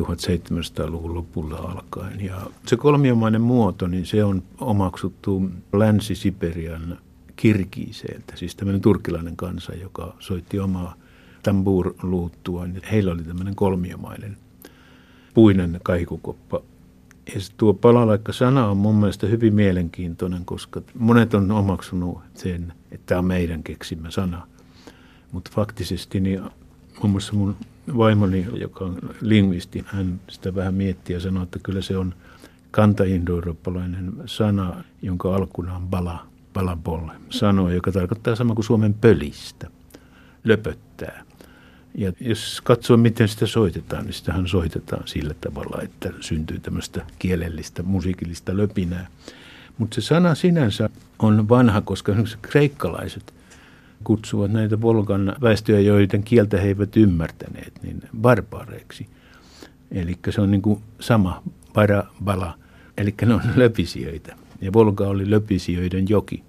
1700-luvun 0.00 1.14
lopulla 1.14 1.56
alkaen. 1.56 2.24
Ja 2.24 2.40
se 2.66 2.76
kolmiomainen 2.76 3.40
muoto, 3.40 3.86
niin 3.86 4.06
se 4.06 4.24
on 4.24 4.42
omaksuttu 4.60 5.50
Länsi-Siperian 5.72 6.98
kirkiiseiltä, 7.36 8.36
siis 8.36 8.56
tämmöinen 8.56 8.80
turkilainen 8.80 9.36
kansa, 9.36 9.74
joka 9.74 10.16
soitti 10.18 10.58
omaa 10.58 10.94
tambur-luuttua. 11.42 12.66
Heillä 12.90 13.12
oli 13.12 13.22
tämmöinen 13.22 13.54
kolmiomainen 13.54 14.36
puinen 15.34 15.80
kaikukoppa. 15.82 16.60
Ja 17.34 17.40
tuo 17.56 17.74
palalaikka-sana 17.74 18.68
on 18.68 18.76
mun 18.76 18.94
mielestä 18.94 19.26
hyvin 19.26 19.54
mielenkiintoinen, 19.54 20.44
koska 20.44 20.82
monet 20.98 21.34
on 21.34 21.50
omaksunut 21.50 22.18
sen, 22.34 22.72
että 22.90 23.06
tämä 23.06 23.18
on 23.18 23.24
meidän 23.24 23.62
keksimä 23.62 24.10
sana. 24.10 24.46
Mutta 25.32 25.50
faktisesti 25.54 26.20
niin 26.20 26.40
muun 27.00 27.10
muassa 27.10 27.32
mun 27.32 27.56
vaimoni, 27.96 28.46
joka 28.54 28.84
on 28.84 28.98
lingvisti, 29.20 29.84
hän 29.86 30.20
sitä 30.28 30.54
vähän 30.54 30.74
miettii 30.74 31.14
ja 31.14 31.20
sanoo, 31.20 31.42
että 31.42 31.58
kyllä 31.62 31.82
se 31.82 31.96
on 31.96 32.14
kanta-indoeurooppalainen 32.70 34.12
sana, 34.26 34.84
jonka 35.02 35.36
alkuna 35.36 35.76
on 35.76 35.88
bala– 35.88 36.26
palabolle, 36.52 37.12
sanoo, 37.30 37.70
joka 37.70 37.92
tarkoittaa 37.92 38.36
sama 38.36 38.54
kuin 38.54 38.64
Suomen 38.64 38.94
pölistä, 38.94 39.70
löpöttää. 40.44 41.22
Ja 41.94 42.12
jos 42.20 42.60
katsoo, 42.64 42.96
miten 42.96 43.28
sitä 43.28 43.46
soitetaan, 43.46 44.04
niin 44.04 44.14
sitähän 44.14 44.48
soitetaan 44.48 45.08
sillä 45.08 45.34
tavalla, 45.40 45.82
että 45.82 46.10
syntyy 46.20 46.58
tämmöistä 46.58 47.06
kielellistä, 47.18 47.82
musiikillista 47.82 48.56
löpinää. 48.56 49.06
Mutta 49.78 49.94
se 49.94 50.00
sana 50.00 50.34
sinänsä 50.34 50.90
on 51.18 51.48
vanha, 51.48 51.80
koska 51.80 52.12
esimerkiksi 52.12 52.38
kreikkalaiset 52.42 53.34
kutsuvat 54.04 54.52
näitä 54.52 54.80
Volgan 54.80 55.36
väestöjä, 55.42 55.80
joiden 55.80 56.22
kieltä 56.22 56.60
he 56.60 56.68
eivät 56.68 56.96
ymmärtäneet, 56.96 57.72
niin 57.82 58.02
barbaareiksi. 58.20 59.06
Eli 59.90 60.18
se 60.30 60.40
on 60.40 60.50
niin 60.50 60.62
kuin 60.62 60.80
sama, 61.00 61.42
bara, 61.72 62.04
bala, 62.24 62.54
eli 62.96 63.14
ne 63.26 63.34
on 63.34 63.40
löpisijöitä. 63.56 64.36
Ja 64.60 64.72
Volga 64.72 65.08
oli 65.08 65.30
löpisijöiden 65.30 66.08
joki. 66.08 66.42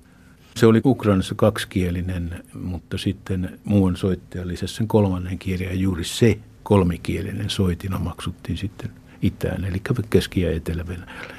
Se 0.56 0.66
oli 0.66 0.82
Ukrainassa 0.86 1.36
kaksikielinen, 1.36 2.44
mutta 2.54 2.98
sitten 2.98 3.60
muun 3.64 3.98
soittaja 3.98 4.48
lisäsi 4.48 4.76
sen 4.76 4.88
kolmannen 4.88 5.40
kielen 5.40 5.68
ja 5.68 5.74
juuri 5.74 6.04
se 6.04 6.40
kolmikielinen 6.64 7.50
soitin 7.50 7.94
omaksuttiin 7.94 8.58
sitten 8.58 8.90
itään, 9.22 9.66
eli 9.66 9.82
Keski- 10.10 10.42
ja 10.42 10.52
Etelä-Venäjällä. 10.52 11.34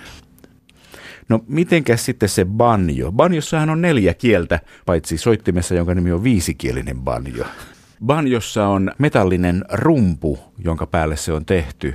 No 1.33 1.45
mitenkäs 1.49 2.05
sitten 2.05 2.29
se 2.29 2.45
banjo? 2.45 3.13
Banjossahan 3.13 3.71
on 3.71 3.83
neljä 3.83 4.15
kieltä, 4.15 4.61
paitsi 4.87 5.19
soittimessa, 5.19 5.75
jonka 5.75 5.95
nimi 5.95 6.13
on 6.13 6.25
viisikielinen 6.25 7.01
banjo. 7.01 7.45
Banjossa 8.07 8.67
on 8.67 8.93
metallinen 8.99 9.65
rumpu, 9.73 10.39
jonka 10.65 10.87
päälle 10.87 11.17
se 11.17 11.33
on 11.33 11.45
tehty. 11.45 11.95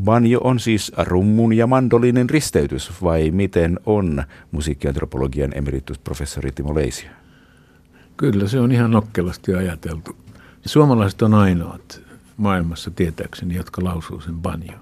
Banjo 0.00 0.40
on 0.44 0.60
siis 0.60 0.92
rummun 0.98 1.52
ja 1.52 1.66
mandolinin 1.66 2.30
risteytys, 2.30 3.02
vai 3.02 3.30
miten 3.30 3.80
on 3.86 4.24
musiikkiantropologian 4.50 5.52
emeritusprofessori 5.54 6.52
Timo 6.52 6.74
Leisio? 6.74 7.10
Kyllä, 8.16 8.48
se 8.48 8.60
on 8.60 8.72
ihan 8.72 8.90
nokkelasti 8.90 9.54
ajateltu. 9.54 10.16
Suomalaiset 10.66 11.22
on 11.22 11.34
ainoat 11.34 12.02
maailmassa 12.36 12.90
tietääkseni, 12.90 13.54
jotka 13.54 13.84
lausuu 13.84 14.20
sen 14.20 14.34
banjo. 14.34 14.78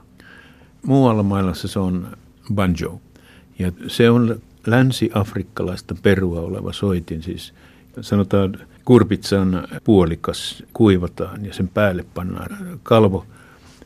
Muualla 0.86 1.22
maailmassa 1.22 1.68
se 1.68 1.78
on 1.78 2.16
banjo. 2.54 3.00
Ja 3.58 3.72
se 3.86 4.10
on 4.10 4.40
länsi-afrikkalaista 4.66 5.94
perua 6.02 6.40
oleva 6.40 6.72
soitin, 6.72 7.22
siis 7.22 7.54
sanotaan 8.00 8.58
kurpitsan 8.84 9.68
puolikas 9.84 10.62
kuivataan 10.72 11.44
ja 11.44 11.54
sen 11.54 11.68
päälle 11.68 12.04
pannaan 12.14 12.80
kalvo 12.82 13.26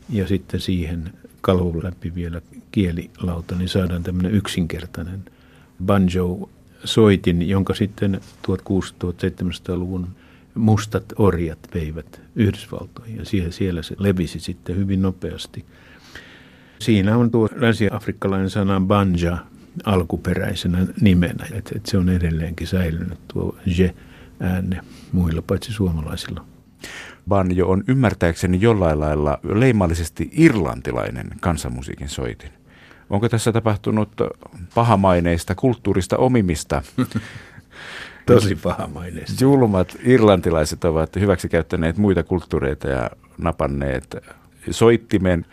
ja 0.09 0.27
sitten 0.27 0.59
siihen 0.59 1.13
kalvon 1.41 1.83
läpi 1.83 2.15
vielä 2.15 2.41
kielilauta, 2.71 3.55
niin 3.55 3.69
saadaan 3.69 4.03
tämmöinen 4.03 4.31
yksinkertainen 4.31 5.25
banjo-soitin, 5.85 7.49
jonka 7.49 7.73
sitten 7.73 8.21
1600-1700-luvun 8.47 10.07
mustat 10.55 11.05
orjat 11.17 11.59
veivät 11.73 12.21
Yhdysvaltoihin 12.35 13.17
ja 13.17 13.25
siellä, 13.25 13.51
siellä 13.51 13.81
se 13.81 13.95
levisi 13.99 14.39
sitten 14.39 14.75
hyvin 14.75 15.01
nopeasti. 15.01 15.65
Siinä 16.79 17.17
on 17.17 17.31
tuo 17.31 17.49
länsi-afrikkalainen 17.55 18.49
sana 18.49 18.81
banja, 18.81 19.37
alkuperäisenä 19.83 20.87
nimenä. 21.01 21.45
Et, 21.53 21.71
et 21.75 21.85
se 21.85 21.97
on 21.97 22.09
edelleenkin 22.09 22.67
säilynyt 22.67 23.19
tuo 23.33 23.55
je-ääne 23.65 24.81
muilla 25.11 25.41
paitsi 25.41 25.73
suomalaisilla. 25.73 26.45
Banjo 27.29 27.67
on 27.67 27.83
ymmärtääkseni 27.87 28.61
jollain 28.61 28.99
lailla 28.99 29.39
leimallisesti 29.43 30.29
irlantilainen 30.31 31.27
kansanmusiikin 31.39 32.09
soitin. 32.09 32.49
Onko 33.09 33.29
tässä 33.29 33.51
tapahtunut 33.51 34.09
pahamaineista 34.75 35.55
kulttuurista 35.55 36.17
omimista? 36.17 36.81
Tosi 38.25 38.55
pahamaineista. 38.55 39.43
Julmat 39.43 39.97
irlantilaiset 40.03 40.85
ovat 40.85 41.15
hyväksikäyttäneet 41.15 41.97
muita 41.97 42.23
kulttuureita 42.23 42.87
ja 42.87 43.09
napanneet 43.37 44.15
soittimen. 44.71 45.45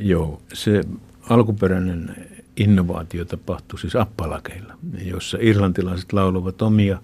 Joo, 0.00 0.42
se 0.52 0.84
alkuperäinen 1.28 2.16
innovaatio 2.56 3.24
tapahtui 3.24 3.78
siis 3.78 3.96
appalakeilla, 3.96 4.74
jossa 5.04 5.38
irlantilaiset 5.40 6.12
lauluvat 6.12 6.62
omia 6.62 6.98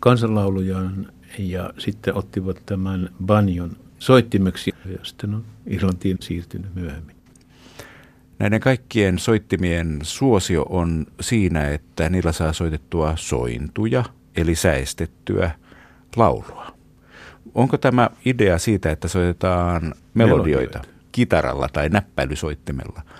kansanlaulujaan 0.00 1.12
ja 1.38 1.72
sitten 1.78 2.14
ottivat 2.14 2.62
tämän 2.66 3.08
banjon 3.26 3.76
soittimeksi 3.98 4.72
ja 4.92 4.98
sitten 5.02 5.34
on 5.34 5.44
Irlantiin 5.66 6.16
siirtynyt 6.20 6.74
myöhemmin. 6.74 7.16
Näiden 8.38 8.60
kaikkien 8.60 9.18
soittimien 9.18 9.98
suosio 10.02 10.66
on 10.68 11.06
siinä, 11.20 11.68
että 11.68 12.08
niillä 12.08 12.32
saa 12.32 12.52
soitettua 12.52 13.12
sointuja, 13.16 14.04
eli 14.36 14.54
säestettyä 14.54 15.50
laulua. 16.16 16.66
Onko 17.54 17.78
tämä 17.78 18.10
idea 18.24 18.58
siitä, 18.58 18.90
että 18.90 19.08
soitetaan 19.08 19.82
melodioita, 19.82 20.14
melodioita. 20.14 20.80
kitaralla 21.12 21.68
tai 21.72 21.88
näppäilysoittimella– 21.88 23.02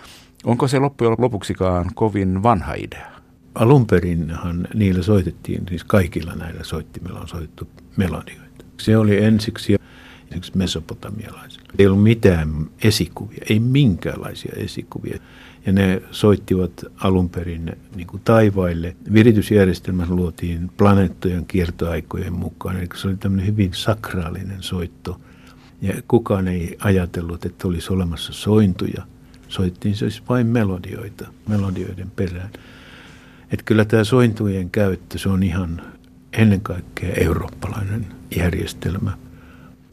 Onko 0.45 0.69
se 0.69 0.79
loppujen 0.79 1.15
lopuksikaan 1.19 1.91
kovin 1.95 2.43
vanha 2.43 2.75
idea? 2.75 3.11
Alun 3.55 3.87
perinhan 3.87 4.69
niillä 4.75 5.03
soitettiin, 5.03 5.63
siis 5.69 5.85
kaikilla 5.85 6.35
näillä 6.35 6.65
soittimilla 6.65 7.21
on 7.21 7.29
soitettu 7.29 7.69
melodioita. 7.97 8.65
Se 8.81 8.97
oli 8.97 9.25
ensiksi 9.25 9.77
esimerkiksi 10.25 10.59
mesopotamialaisilla. 10.59 11.73
Ei 11.79 11.87
ollut 11.87 12.03
mitään 12.03 12.71
esikuvia, 12.85 13.45
ei 13.51 13.61
minkäänlaisia 13.61 14.53
esikuvia. 14.57 15.19
Ja 15.67 15.73
ne 15.73 16.03
soittivat 16.11 16.85
alun 16.97 17.31
perin 17.31 17.73
niin 17.97 18.07
kuin 18.07 18.23
taivaille. 18.25 18.97
Viritysjärjestelmä 19.13 20.07
luotiin 20.09 20.71
planeettojen 20.77 21.47
kiertoaikojen 21.47 22.33
mukaan. 22.33 22.77
Eli 22.77 22.89
se 22.95 23.09
oli 23.09 23.17
tämmöinen 23.17 23.47
hyvin 23.47 23.71
sakraalinen 23.75 24.63
soitto. 24.63 25.21
Ja 25.83 25.95
kukaan 26.09 26.49
ei 26.49 26.77
ajatellut, 26.79 27.45
että 27.45 27.69
olisi 27.69 27.93
olemassa 27.93 28.33
sointuja– 28.33 29.03
soittiin 29.51 29.97
siis 29.97 30.23
vain 30.29 30.47
melodioita, 30.47 31.27
melodioiden 31.49 32.11
perään. 32.11 32.51
Että 33.53 33.65
kyllä 33.65 33.85
tämä 33.85 34.05
sointujen 34.05 34.71
käyttö, 34.71 35.19
se 35.19 35.29
on 35.29 35.43
ihan 35.43 35.83
ennen 36.33 36.61
kaikkea 36.61 37.15
eurooppalainen 37.15 38.07
järjestelmä. 38.37 39.13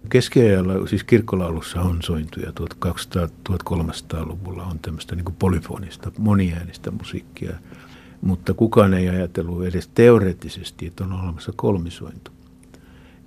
Keskiajalla, 0.10 0.88
siis 0.88 1.04
kirkkolaulussa 1.04 1.82
on 1.82 2.02
sointuja 2.02 2.52
1200-1300-luvulla 2.52 4.64
on 4.64 4.80
tämmöistä 4.80 5.16
niin 5.16 5.36
polyfonista, 5.40 6.12
moniäänistä 6.18 6.92
musiikkia, 6.92 7.54
mutta 8.22 8.54
kukaan 8.54 8.94
ei 8.94 9.10
ajatellut 9.10 9.66
edes 9.66 9.88
teoreettisesti, 9.88 10.88
että 10.88 11.04
on 11.04 11.14
olemassa 11.14 11.54
kolmisointu. 11.56 12.32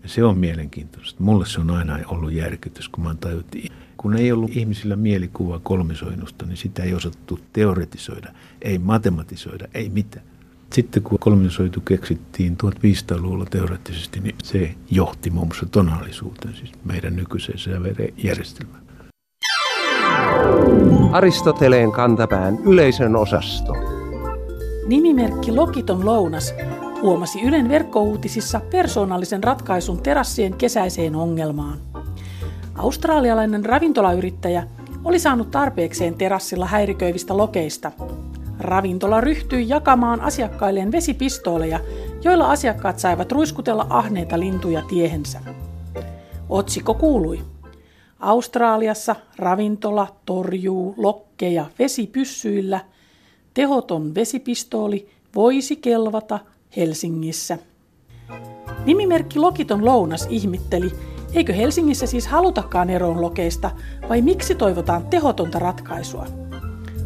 Ja 0.03 0.09
se 0.09 0.25
on 0.25 0.39
mielenkiintoista. 0.39 1.23
Mulle 1.23 1.47
se 1.47 1.61
on 1.61 1.71
aina 1.71 1.99
ollut 2.07 2.33
järkytys, 2.33 2.89
kun 2.89 3.05
mä 3.05 3.15
tajuttiin, 3.15 3.73
kun 4.01 4.17
ei 4.17 4.33
ollut 4.33 4.57
ihmisillä 4.57 4.97
mielikuva 4.97 5.59
kolmisoinnusta, 5.63 6.47
niin 6.47 6.57
sitä 6.57 6.83
ei 6.83 6.95
osattu 6.95 7.39
teoretisoida, 7.53 8.29
ei 8.63 8.79
matematisoida, 8.79 9.69
ei 9.75 9.89
mitään. 9.89 10.25
Sitten 10.73 11.03
kun 11.03 11.19
kolmisoitu 11.19 11.81
keksittiin 11.81 12.57
1500-luvulla 12.65 13.47
teoreettisesti, 13.51 14.21
niin 14.21 14.35
se 14.43 14.75
johti 14.91 15.31
muun 15.31 15.47
muassa 15.47 15.67
tonaalisuuteen, 15.67 16.55
siis 16.55 16.73
meidän 16.85 17.17
nykyiseen 17.17 17.59
järjestelmään. 18.25 18.83
Aristoteleen 21.13 21.93
kantapään 21.93 22.59
yleisön 22.65 23.17
osasto. 23.17 23.73
Nimimerkki 24.87 25.53
Lokiton 25.53 26.07
lounas 26.07 26.55
huomasi 27.03 27.43
Ylen 27.43 27.69
verkkouutisissa 27.69 28.61
persoonallisen 28.71 29.45
ratkaisun 29.45 30.03
terassien 30.03 30.55
kesäiseen 30.55 31.17
ongelmaan. 31.17 31.90
Australialainen 32.81 33.65
ravintolayrittäjä 33.65 34.67
oli 35.05 35.19
saanut 35.19 35.51
tarpeekseen 35.51 36.15
terassilla 36.15 36.67
häiriköivistä 36.67 37.37
lokeista. 37.37 37.93
Ravintola 38.59 39.21
ryhtyi 39.21 39.69
jakamaan 39.69 40.21
asiakkailleen 40.21 40.93
vesipistooleja, 40.93 41.81
joilla 42.25 42.51
asiakkaat 42.51 42.99
saivat 42.99 43.33
ruiskutella 43.33 43.87
ahneita 43.91 44.41
lintuja 44.41 44.83
tiehensä. 44.89 45.41
Otsikko 46.49 46.95
kuului. 46.95 47.41
Australiassa 48.21 49.17
ravintola 49.37 50.17
torjuu 50.27 50.95
lokkeja 50.97 51.67
vesipyssyillä. 51.79 52.81
Tehoton 53.55 54.15
vesipistooli 54.15 55.09
voisi 55.35 55.77
kelvata 55.77 56.39
Helsingissä. 56.77 57.59
Nimimerkki 58.85 59.39
Lokiton 59.39 59.85
lounas 59.85 60.27
ihmitteli, 60.31 60.93
eikö 61.35 61.53
Helsingissä 61.53 62.07
siis 62.07 62.27
halutakaan 62.27 62.91
eroon 62.91 63.21
lokeista 63.21 63.71
vai 64.09 64.23
miksi 64.23 64.55
toivotaan 64.55 65.07
tehotonta 65.07 65.59
ratkaisua? 65.59 66.27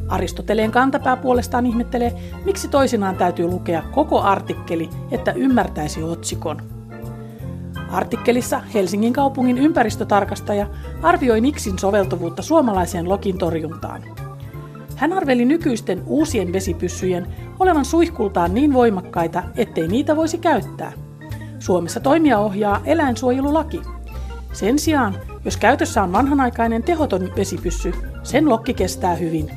Aristoteleen 0.08 0.70
kantapää 0.70 1.16
puolestaan 1.16 1.66
ihmettelee, 1.66 2.12
miksi 2.44 2.68
toisinaan 2.68 3.16
täytyy 3.16 3.46
lukea 3.46 3.82
koko 3.92 4.20
artikkeli, 4.20 4.90
että 5.10 5.32
ymmärtäisi 5.32 6.02
otsikon. 6.02 6.62
Artikkelissa 7.90 8.60
Helsingin 8.74 9.12
kaupungin 9.12 9.58
ympäristötarkastaja 9.58 10.66
arvioi 11.02 11.40
Niksin 11.40 11.78
soveltuvuutta 11.78 12.42
suomalaiseen 12.42 13.08
lokin 13.08 13.38
torjuntaan. 13.38 14.02
Hän 14.96 15.12
arveli 15.12 15.44
nykyisten 15.44 16.02
uusien 16.06 16.52
vesipyssyjen 16.52 17.26
olevan 17.58 17.84
suihkultaan 17.84 18.54
niin 18.54 18.74
voimakkaita, 18.74 19.42
ettei 19.56 19.88
niitä 19.88 20.16
voisi 20.16 20.38
käyttää. 20.38 20.92
Suomessa 21.58 22.00
toimia 22.00 22.38
ohjaa 22.38 22.80
eläinsuojelulaki. 22.84 23.80
Sen 24.54 24.78
sijaan, 24.78 25.16
jos 25.44 25.56
käytössä 25.56 26.02
on 26.02 26.12
vanhanaikainen 26.12 26.82
tehoton 26.82 27.32
vesipyssy, 27.36 27.92
sen 28.22 28.48
lokki 28.48 28.74
kestää 28.74 29.14
hyvin. 29.14 29.50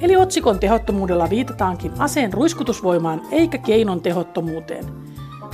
Eli 0.00 0.16
otsikon 0.16 0.58
tehottomuudella 0.58 1.30
viitataankin 1.30 1.92
aseen 1.98 2.32
ruiskutusvoimaan 2.32 3.22
eikä 3.30 3.58
keinon 3.58 4.00
tehottomuuteen. 4.00 4.84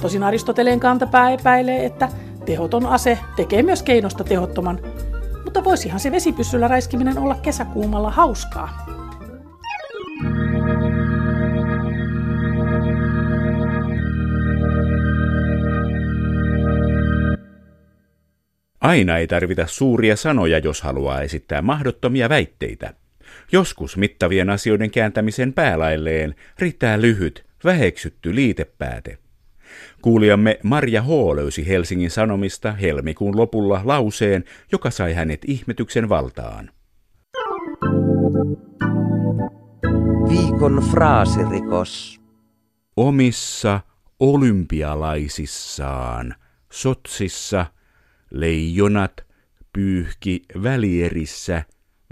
Tosin 0.02 0.22
Aristoteleen 0.22 0.80
kantapää 0.80 1.30
epäilee, 1.30 1.84
että 1.84 2.08
tehoton 2.44 2.86
ase 2.86 3.18
tekee 3.36 3.62
myös 3.62 3.82
keinosta 3.82 4.24
tehottoman, 4.24 4.80
mutta 5.44 5.64
voisihan 5.64 6.00
se 6.00 6.12
vesipyssyllä 6.12 6.68
räiskiminen 6.68 7.18
olla 7.18 7.34
kesäkuumalla 7.34 8.10
hauskaa. 8.10 8.86
Aina 18.80 19.18
ei 19.18 19.26
tarvita 19.26 19.66
suuria 19.66 20.16
sanoja, 20.16 20.58
jos 20.58 20.82
haluaa 20.82 21.22
esittää 21.22 21.62
mahdottomia 21.62 22.28
väitteitä. 22.28 22.94
Joskus 23.52 23.96
mittavien 23.96 24.50
asioiden 24.50 24.90
kääntämisen 24.90 25.52
päälailleen 25.52 26.34
riittää 26.58 27.00
lyhyt, 27.00 27.46
väheksytty 27.64 28.34
liitepääte. 28.34 29.18
Kuulijamme 30.02 30.58
Marja 30.62 31.02
H. 31.02 31.08
löysi 31.34 31.68
Helsingin 31.68 32.10
Sanomista 32.10 32.72
helmikuun 32.72 33.36
lopulla 33.36 33.80
lauseen, 33.84 34.44
joka 34.72 34.90
sai 34.90 35.14
hänet 35.14 35.40
ihmetyksen 35.46 36.08
valtaan. 36.08 36.70
Viikon 40.28 40.84
fraasirikos. 40.90 42.20
Omissa 42.96 43.80
olympialaisissaan, 44.20 46.34
Sotsissa, 46.72 47.66
leijonat 48.40 49.26
pyyhki 49.72 50.42
välierissä 50.62 51.62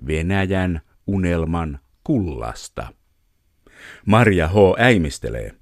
Venäjän 0.07 0.81
unelman 1.07 1.79
kullasta. 2.05 2.87
Marja 4.07 4.49
H. 4.49 4.55
äimistelee. 4.79 5.53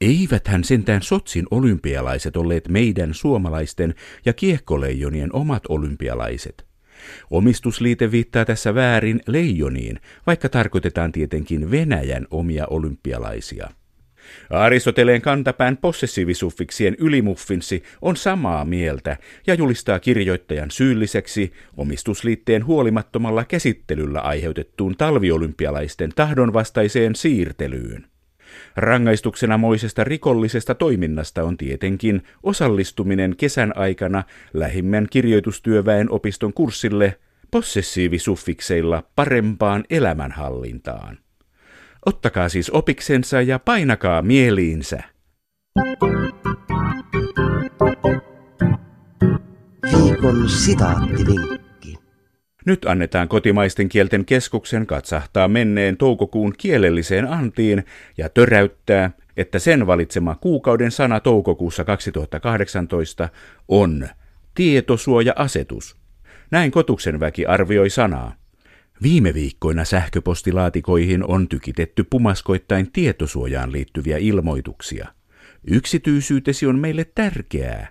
Eiväthän 0.00 0.64
sentään 0.64 1.02
Sotsin 1.02 1.46
olympialaiset 1.50 2.36
olleet 2.36 2.68
meidän 2.68 3.14
suomalaisten 3.14 3.94
ja 4.24 4.32
kiehkoleijonien 4.32 5.34
omat 5.34 5.62
olympialaiset. 5.68 6.66
Omistusliite 7.30 8.10
viittaa 8.10 8.44
tässä 8.44 8.74
väärin 8.74 9.20
leijoniin, 9.26 10.00
vaikka 10.26 10.48
tarkoitetaan 10.48 11.12
tietenkin 11.12 11.70
Venäjän 11.70 12.26
omia 12.30 12.66
olympialaisia. 12.70 13.70
Aristoteleen 14.50 15.22
kantapään 15.22 15.76
possessiivisuffiksien 15.76 16.96
ylimuffinssi 16.98 17.82
on 18.02 18.16
samaa 18.16 18.64
mieltä 18.64 19.16
ja 19.46 19.54
julistaa 19.54 19.98
kirjoittajan 19.98 20.70
syylliseksi 20.70 21.52
omistusliitteen 21.76 22.66
huolimattomalla 22.66 23.44
käsittelyllä 23.44 24.20
aiheutettuun 24.20 24.96
talviolympialaisten 24.96 26.12
tahdonvastaiseen 26.16 27.14
siirtelyyn. 27.14 28.06
Rangaistuksena 28.76 29.58
moisesta 29.58 30.04
rikollisesta 30.04 30.74
toiminnasta 30.74 31.42
on 31.42 31.56
tietenkin 31.56 32.22
osallistuminen 32.42 33.34
kesän 33.36 33.76
aikana 33.76 34.22
lähimmän 34.54 35.06
kirjoitustyöväen 35.10 36.10
opiston 36.10 36.52
kurssille 36.52 37.18
possessiivisuffikseilla 37.50 39.02
parempaan 39.16 39.84
elämänhallintaan. 39.90 41.18
Ottakaa 42.08 42.48
siis 42.48 42.70
opiksensa 42.70 43.42
ja 43.42 43.58
painakaa 43.58 44.22
mieliinsä. 44.22 45.02
Viikon 49.92 50.48
sitaattivinkki. 50.48 51.94
Nyt 52.66 52.84
annetaan 52.84 53.28
kotimaisten 53.28 53.88
kielten 53.88 54.24
keskuksen 54.24 54.86
katsahtaa 54.86 55.48
menneen 55.48 55.96
toukokuun 55.96 56.54
kielelliseen 56.58 57.28
antiin 57.28 57.84
ja 58.18 58.28
töräyttää, 58.28 59.10
että 59.36 59.58
sen 59.58 59.86
valitsema 59.86 60.34
kuukauden 60.34 60.90
sana 60.90 61.20
toukokuussa 61.20 61.84
2018 61.84 63.28
on 63.68 64.08
tietosuoja-asetus. 64.54 65.96
Näin 66.50 66.70
kotuksen 66.70 67.20
väki 67.20 67.46
arvioi 67.46 67.90
sanaa. 67.90 68.47
Viime 69.02 69.34
viikkoina 69.34 69.84
sähköpostilaatikoihin 69.84 71.24
on 71.24 71.48
tykitetty 71.48 72.04
pumaskoittain 72.04 72.92
tietosuojaan 72.92 73.72
liittyviä 73.72 74.16
ilmoituksia. 74.16 75.08
Yksityisyytesi 75.66 76.66
on 76.66 76.78
meille 76.78 77.04
tärkeää. 77.14 77.88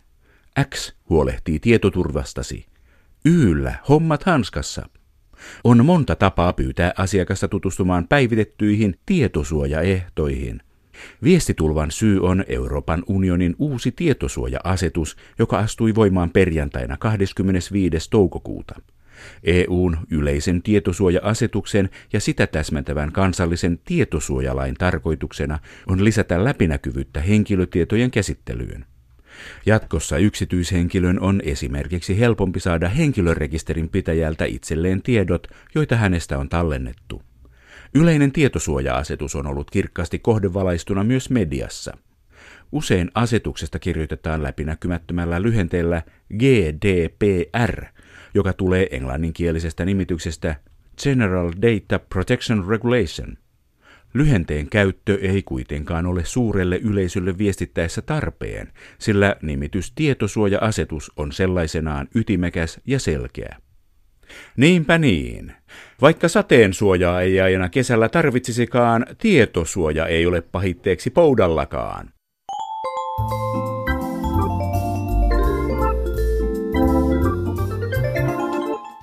X 0.76 0.96
huolehtii 1.10 1.60
tietoturvastasi. 1.60 2.66
Yllä 3.26 3.76
hommat 3.90 4.24
hanskassa. 4.24 4.90
On 5.64 5.86
monta 5.86 6.16
tapaa 6.16 6.54
pyytää 6.54 6.94
asiakasta 6.98 7.48
tutustumaan 7.48 8.08
päivitettyihin 8.08 9.00
tietosuojaehtoihin. 9.06 10.62
Viestitulvan 11.24 11.92
syy 11.92 12.20
on 12.20 12.44
Euroopan 12.48 13.04
unionin 13.08 13.56
uusi 13.60 13.92
tietosuoja-asetus, 13.92 15.18
joka 15.40 15.60
astui 15.60 15.96
voimaan 15.96 16.30
perjantaina 16.30 16.98
25. 16.98 18.10
toukokuuta. 18.10 18.76
EUn 19.44 19.98
yleisen 20.12 20.62
tietosuoja-asetuksen 20.62 21.90
ja 22.14 22.20
sitä 22.20 22.48
täsmentävän 22.48 23.12
kansallisen 23.12 23.80
tietosuojalain 23.86 24.76
tarkoituksena 24.76 25.60
on 25.88 26.06
lisätä 26.06 26.44
läpinäkyvyyttä 26.44 27.22
henkilötietojen 27.22 28.12
käsittelyyn. 28.12 28.86
Jatkossa 29.66 30.18
yksityishenkilön 30.18 31.20
on 31.20 31.42
esimerkiksi 31.44 32.20
helpompi 32.20 32.60
saada 32.60 32.90
henkilörekisterin 32.90 33.90
pitäjältä 33.90 34.46
itselleen 34.46 35.02
tiedot, 35.02 35.48
joita 35.76 35.96
hänestä 35.96 36.38
on 36.38 36.50
tallennettu. 36.50 37.22
Yleinen 37.96 38.32
tietosuoja-asetus 38.32 39.36
on 39.36 39.48
ollut 39.48 39.72
kirkkaasti 39.72 40.20
kohdevalaistuna 40.20 41.04
myös 41.04 41.30
mediassa. 41.30 41.98
Usein 42.72 43.12
asetuksesta 43.14 43.80
kirjoitetaan 43.80 44.44
läpinäkymättömällä 44.44 45.42
lyhenteellä 45.42 46.02
GDPR, 46.38 47.86
joka 48.34 48.54
tulee 48.54 48.88
englanninkielisestä 48.92 49.86
nimityksestä 49.86 50.56
General 51.04 51.52
Data 51.62 52.00
Protection 52.10 52.68
Regulation. 52.70 53.38
Lyhenteen 54.14 54.70
käyttö 54.70 55.18
ei 55.22 55.44
kuitenkaan 55.44 56.06
ole 56.06 56.26
suurelle 56.26 56.78
yleisölle 56.78 57.38
viestittäessä 57.38 58.02
tarpeen, 58.02 58.74
sillä 59.00 59.36
nimitys 59.42 59.92
tietosuoja-asetus 59.92 61.12
on 61.18 61.32
sellaisenaan 61.32 62.08
ytimekäs 62.16 62.80
ja 62.86 63.00
selkeä. 63.00 63.58
Niinpä 64.58 64.98
niin. 64.98 65.54
Vaikka 66.02 66.28
sateen 66.28 66.74
suojaa 66.74 67.22
ei 67.22 67.42
aina 67.42 67.70
kesällä 67.70 68.10
tarvitsisikaan, 68.10 69.06
tietosuoja 69.18 70.08
ei 70.08 70.26
ole 70.26 70.42
pahitteeksi 70.42 71.10
poudallakaan. 71.10 72.10